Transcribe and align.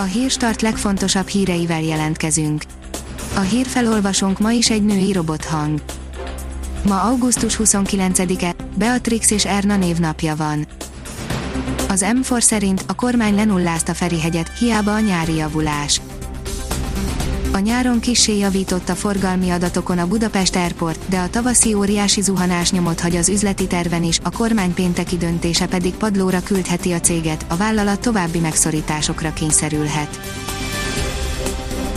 A 0.00 0.02
hírstart 0.02 0.62
legfontosabb 0.62 1.26
híreivel 1.26 1.82
jelentkezünk. 1.82 2.62
A 3.36 3.40
hírfelolvasónk 3.40 4.38
ma 4.38 4.50
is 4.50 4.70
egy 4.70 4.84
női 4.84 5.12
robothang. 5.12 5.82
Ma 6.86 7.00
augusztus 7.00 7.58
29-e, 7.62 8.54
Beatrix 8.76 9.30
és 9.30 9.44
Erna 9.44 9.76
névnapja 9.76 10.36
van. 10.36 10.66
Az 11.88 12.06
M4 12.06 12.40
szerint 12.40 12.84
a 12.86 12.94
kormány 12.94 13.34
lenullázta 13.34 13.94
Ferihegyet, 13.94 14.58
hiába 14.58 14.94
a 14.94 15.00
nyári 15.00 15.34
javulás. 15.34 16.00
A 17.52 17.58
nyáron 17.58 18.00
kissé 18.00 18.38
javított 18.38 18.88
a 18.88 18.94
forgalmi 18.94 19.50
adatokon 19.50 19.98
a 19.98 20.06
Budapest 20.06 20.56
Airport, 20.56 21.08
de 21.08 21.18
a 21.18 21.30
tavaszi 21.30 21.74
óriási 21.74 22.20
zuhanás 22.20 22.70
nyomot 22.70 23.00
hagy 23.00 23.16
az 23.16 23.28
üzleti 23.28 23.66
terven 23.66 24.04
is, 24.04 24.18
a 24.22 24.30
kormány 24.30 24.74
pénteki 24.74 25.16
döntése 25.16 25.66
pedig 25.66 25.94
padlóra 25.94 26.42
küldheti 26.42 26.92
a 26.92 27.00
céget, 27.00 27.44
a 27.48 27.56
vállalat 27.56 28.00
további 28.00 28.38
megszorításokra 28.38 29.32
kényszerülhet. 29.32 30.20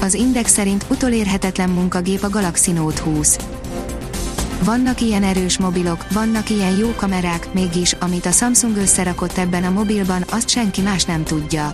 Az 0.00 0.14
Index 0.14 0.52
szerint 0.52 0.84
utolérhetetlen 0.88 1.70
munkagép 1.70 2.22
a 2.22 2.28
Galaxy 2.28 2.72
Note 2.72 3.02
20. 3.02 3.38
Vannak 4.64 5.00
ilyen 5.00 5.22
erős 5.22 5.58
mobilok, 5.58 6.06
vannak 6.12 6.50
ilyen 6.50 6.76
jó 6.76 6.92
kamerák, 6.96 7.52
mégis, 7.52 7.92
amit 7.92 8.26
a 8.26 8.30
Samsung 8.30 8.76
összerakott 8.76 9.38
ebben 9.38 9.64
a 9.64 9.70
mobilban, 9.70 10.24
azt 10.30 10.48
senki 10.48 10.80
más 10.80 11.04
nem 11.04 11.24
tudja. 11.24 11.72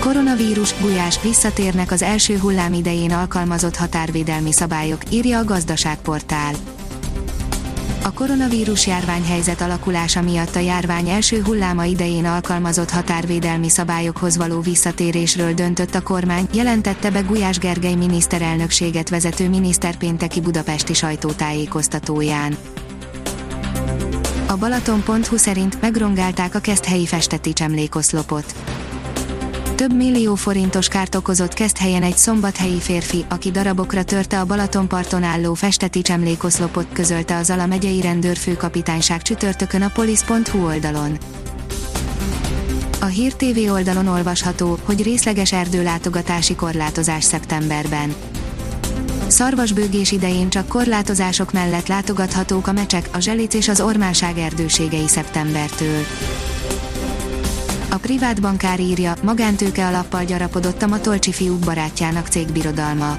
Koronavírus, 0.00 0.74
gulyás, 0.80 1.22
visszatérnek 1.22 1.90
az 1.90 2.02
első 2.02 2.38
hullám 2.38 2.72
idején 2.72 3.12
alkalmazott 3.12 3.76
határvédelmi 3.76 4.52
szabályok, 4.52 5.00
írja 5.10 5.38
a 5.38 5.44
gazdaságportál. 5.44 6.54
A 8.02 8.12
koronavírus 8.12 8.86
járványhelyzet 8.86 9.60
alakulása 9.60 10.22
miatt 10.22 10.56
a 10.56 10.58
járvány 10.58 11.08
első 11.08 11.42
hulláma 11.42 11.84
idején 11.84 12.24
alkalmazott 12.24 12.90
határvédelmi 12.90 13.68
szabályokhoz 13.68 14.36
való 14.36 14.60
visszatérésről 14.60 15.54
döntött 15.54 15.94
a 15.94 16.02
kormány, 16.02 16.48
jelentette 16.52 17.10
be 17.10 17.20
Gulyás 17.20 17.58
Gergely 17.58 17.94
miniszterelnökséget 17.94 19.08
vezető 19.08 19.48
miniszter 19.48 19.96
pénteki 19.96 20.40
budapesti 20.40 20.94
sajtótájékoztatóján. 20.94 22.56
A 24.46 24.56
Balaton.hu 24.56 25.36
szerint 25.36 25.80
megrongálták 25.80 26.54
a 26.54 26.58
keszthelyi 26.58 27.06
festetics 27.06 27.62
emlékoszlopot 27.62 28.54
több 29.80 29.96
millió 29.96 30.34
forintos 30.34 30.88
kárt 30.88 31.14
okozott 31.14 31.78
helyen 31.78 32.02
egy 32.02 32.16
szombathelyi 32.16 32.78
férfi, 32.78 33.24
aki 33.28 33.50
darabokra 33.50 34.02
törte 34.02 34.40
a 34.40 34.44
Balatonparton 34.44 35.22
álló 35.22 35.54
festetics 35.54 36.10
emlékoszlopot, 36.10 36.86
közölte 36.92 37.36
az 37.36 37.50
Ala 37.50 37.66
megyei 37.66 38.00
rendőrfőkapitányság 38.00 39.22
csütörtökön 39.22 39.82
a 39.82 39.88
polisz.hu 39.88 40.64
oldalon. 40.64 41.18
A 43.00 43.04
Hír 43.04 43.34
TV 43.34 43.72
oldalon 43.72 44.06
olvasható, 44.06 44.78
hogy 44.84 45.02
részleges 45.02 45.52
erdőlátogatási 45.52 46.54
korlátozás 46.54 47.24
szeptemberben. 47.24 48.14
Szarvasbőgés 49.26 50.12
idején 50.12 50.50
csak 50.50 50.68
korlátozások 50.68 51.52
mellett 51.52 51.86
látogathatók 51.86 52.66
a 52.66 52.72
mecsek, 52.72 53.08
a 53.12 53.20
zselic 53.20 53.54
és 53.54 53.68
az 53.68 53.80
ormánság 53.80 54.38
erdőségei 54.38 55.08
szeptembertől. 55.08 56.04
A 57.92 57.96
privát 57.96 58.40
bankár 58.40 58.80
írja, 58.80 59.14
magántőke 59.22 59.86
alappal 59.86 60.24
gyarapodott 60.24 60.82
a 60.82 60.86
Matolcsi 60.86 61.32
fiúk 61.32 61.58
barátjának 61.58 62.26
cégbirodalma. 62.26 63.18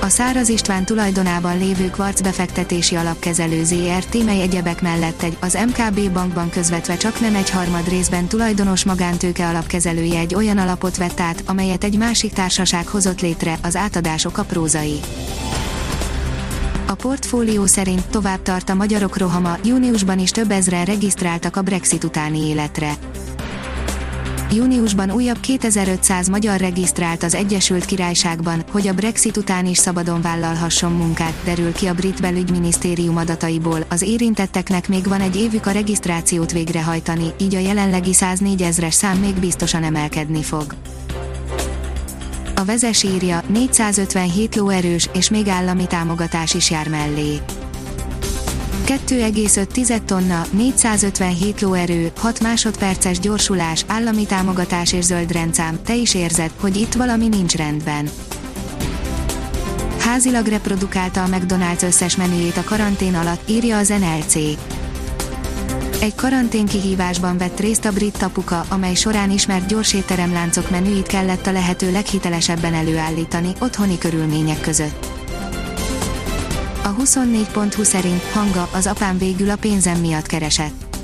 A 0.00 0.08
Száraz 0.08 0.48
István 0.48 0.84
tulajdonában 0.84 1.58
lévő 1.58 1.90
Kvarc 1.90 2.20
befektetési 2.20 2.94
alapkezelő 2.94 3.64
ZRT, 3.64 4.24
mely 4.24 4.40
egyebek 4.40 4.82
mellett 4.82 5.22
egy, 5.22 5.36
az 5.40 5.58
MKB 5.66 6.12
bankban 6.12 6.50
közvetve 6.50 6.96
csak 6.96 7.20
nem 7.20 7.34
egy 7.34 7.50
harmad 7.50 7.88
részben 7.88 8.26
tulajdonos 8.26 8.84
magántőke 8.84 9.48
alapkezelője 9.48 10.18
egy 10.18 10.34
olyan 10.34 10.58
alapot 10.58 10.96
vett 10.96 11.20
át, 11.20 11.42
amelyet 11.46 11.84
egy 11.84 11.98
másik 11.98 12.32
társaság 12.32 12.86
hozott 12.86 13.20
létre, 13.20 13.58
az 13.62 13.76
átadások 13.76 14.38
a 14.38 14.44
prózai. 14.44 15.00
A 16.86 16.94
portfólió 16.94 17.66
szerint 17.66 18.08
tovább 18.08 18.42
tart 18.42 18.68
a 18.68 18.74
magyarok 18.74 19.18
rohama, 19.18 19.56
júniusban 19.64 20.18
is 20.18 20.30
több 20.30 20.50
ezren 20.50 20.84
regisztráltak 20.84 21.56
a 21.56 21.62
Brexit 21.62 22.04
utáni 22.04 22.48
életre. 22.48 22.92
Júniusban 24.52 25.10
újabb 25.10 25.40
2500 25.40 26.28
magyar 26.28 26.60
regisztrált 26.60 27.22
az 27.22 27.34
Egyesült 27.34 27.84
Királyságban, 27.84 28.64
hogy 28.70 28.88
a 28.88 28.92
Brexit 28.92 29.36
után 29.36 29.66
is 29.66 29.78
szabadon 29.78 30.20
vállalhasson 30.20 30.92
munkát, 30.92 31.34
derül 31.44 31.72
ki 31.72 31.86
a 31.86 31.94
brit 31.94 32.20
belügyminisztérium 32.20 33.16
adataiból. 33.16 33.84
Az 33.88 34.02
érintetteknek 34.02 34.88
még 34.88 35.06
van 35.08 35.20
egy 35.20 35.36
évük 35.36 35.66
a 35.66 35.70
regisztrációt 35.70 36.52
végrehajtani, 36.52 37.32
így 37.40 37.54
a 37.54 37.58
jelenlegi 37.58 38.12
104 38.12 38.62
ezres 38.62 38.94
szám 38.94 39.18
még 39.18 39.34
biztosan 39.34 39.82
emelkedni 39.82 40.42
fog. 40.42 40.74
A 42.54 42.64
vezes 42.64 43.02
írja, 43.02 43.42
457 43.46 44.56
lóerős, 44.56 45.08
és 45.12 45.30
még 45.30 45.48
állami 45.48 45.86
támogatás 45.86 46.54
is 46.54 46.70
jár 46.70 46.88
mellé 46.88 47.40
2,5 48.90 50.04
tonna, 50.04 50.46
457 50.50 51.60
lóerő, 51.60 52.12
6 52.16 52.40
másodperces 52.40 53.18
gyorsulás, 53.18 53.84
állami 53.86 54.26
támogatás 54.26 54.92
és 54.92 55.04
zöld 55.04 55.32
rendszám, 55.32 55.82
te 55.84 55.94
is 55.94 56.14
érzed, 56.14 56.50
hogy 56.60 56.76
itt 56.76 56.94
valami 56.94 57.28
nincs 57.28 57.56
rendben. 57.56 58.10
Házilag 59.98 60.46
reprodukálta 60.46 61.22
a 61.22 61.26
McDonald's 61.26 61.82
összes 61.82 62.16
menüjét 62.16 62.56
a 62.56 62.64
karantén 62.64 63.14
alatt, 63.14 63.48
írja 63.48 63.78
az 63.78 63.88
NLC. 63.88 64.34
Egy 66.00 66.14
karantén 66.14 66.66
kihívásban 66.66 67.38
vett 67.38 67.60
részt 67.60 67.84
a 67.84 67.92
brit 67.92 68.18
tapuka, 68.18 68.64
amely 68.68 68.94
során 68.94 69.30
ismert 69.30 69.66
gyorsétteremláncok 69.66 70.70
menüit 70.70 71.06
kellett 71.06 71.46
a 71.46 71.52
lehető 71.52 71.92
leghitelesebben 71.92 72.74
előállítani, 72.74 73.52
otthoni 73.58 73.98
körülmények 73.98 74.60
között. 74.60 75.09
A 76.82 76.94
24.20 76.94 77.82
szerint 77.82 78.22
hanga 78.22 78.68
az 78.72 78.86
apám 78.86 79.18
végül 79.18 79.50
a 79.50 79.56
pénzem 79.56 80.00
miatt 80.00 80.26
keresett. 80.26 80.98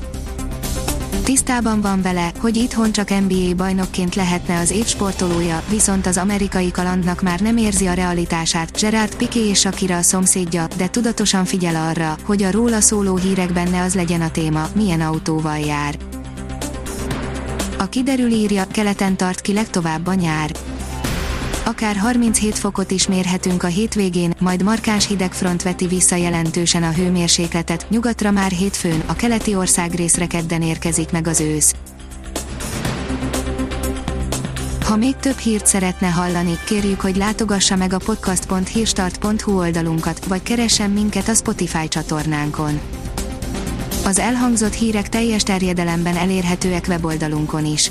Tisztában 1.25 1.81
van 1.81 2.03
vele, 2.03 2.33
hogy 2.39 2.57
itthon 2.57 2.93
csak 2.93 3.09
NBA 3.09 3.55
bajnokként 3.57 4.15
lehetne 4.15 4.59
az 4.59 4.71
év 4.71 4.87
sportolója, 4.87 5.63
viszont 5.69 6.07
az 6.07 6.17
amerikai 6.17 6.71
kalandnak 6.71 7.23
már 7.23 7.41
nem 7.41 7.57
érzi 7.57 7.87
a 7.87 7.93
realitását. 7.93 8.81
Gerard 8.81 9.17
Piqué 9.17 9.49
és 9.49 9.59
Shakira 9.59 9.97
a 9.97 10.03
szomszédja, 10.03 10.67
de 10.77 10.89
tudatosan 10.89 11.45
figyel 11.45 11.89
arra, 11.89 12.17
hogy 12.23 12.43
a 12.43 12.51
róla 12.51 12.81
szóló 12.81 13.17
hírekben 13.17 13.71
ne 13.71 13.83
az 13.83 13.95
legyen 13.95 14.21
a 14.21 14.31
téma, 14.31 14.69
milyen 14.75 15.01
autóval 15.01 15.59
jár. 15.59 15.97
A 17.79 17.89
kiderül 17.89 18.31
írja, 18.31 18.65
keleten 18.71 19.17
tart 19.17 19.41
ki 19.41 19.53
legtovább 19.53 20.07
a 20.07 20.15
nyár 20.15 20.51
akár 21.67 21.97
37 21.97 22.59
fokot 22.59 22.91
is 22.91 23.07
mérhetünk 23.07 23.63
a 23.63 23.67
hétvégén, 23.67 24.35
majd 24.39 24.63
markáns 24.63 25.07
hidegfront 25.07 25.63
veti 25.63 25.87
vissza 25.87 26.17
jelentősen 26.17 26.83
a 26.83 26.93
hőmérsékletet, 26.93 27.87
nyugatra 27.91 28.31
már 28.31 28.51
hétfőn, 28.51 29.03
a 29.07 29.17
keleti 29.17 29.55
országrészre 29.55 30.27
kedden 30.27 30.63
érkezik 30.63 31.11
meg 31.11 31.27
az 31.27 31.41
ősz. 31.41 31.75
Ha 34.85 34.97
még 34.97 35.17
több 35.17 35.37
hírt 35.39 35.67
szeretne 35.67 36.09
hallani, 36.09 36.59
kérjük, 36.67 37.01
hogy 37.01 37.17
látogassa 37.17 37.77
meg 37.77 37.93
a 37.93 37.99
podcast.hírstart.hu 37.99 39.59
oldalunkat, 39.59 40.25
vagy 40.25 40.43
keressen 40.43 40.91
minket 40.91 41.29
a 41.29 41.35
Spotify 41.35 41.89
csatornánkon. 41.89 42.81
Az 44.05 44.19
elhangzott 44.19 44.75
hírek 44.75 45.09
teljes 45.09 45.43
terjedelemben 45.43 46.17
elérhetőek 46.17 46.85
weboldalunkon 46.89 47.65
is. 47.65 47.91